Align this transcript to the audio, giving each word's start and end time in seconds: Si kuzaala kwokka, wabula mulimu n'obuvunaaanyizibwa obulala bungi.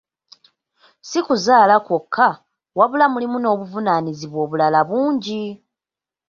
Si 1.09 1.19
kuzaala 1.27 1.75
kwokka, 1.85 2.27
wabula 2.77 3.05
mulimu 3.13 3.37
n'obuvunaaanyizibwa 3.39 4.39
obulala 4.45 4.79
bungi. 4.89 5.43